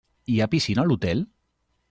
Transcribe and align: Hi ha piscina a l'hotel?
Hi 0.35 0.37
ha 0.39 0.47
piscina 0.55 0.85
a 0.87 0.87
l'hotel? 0.89 1.23